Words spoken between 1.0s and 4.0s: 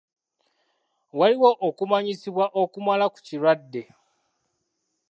Waliwo okumanyisibwa okumala ku kirwadde.